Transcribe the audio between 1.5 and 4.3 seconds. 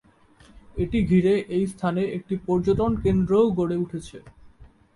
এই স্থানে একটি পর্যটন কেন্দ্রও গড়ে উঠেছে।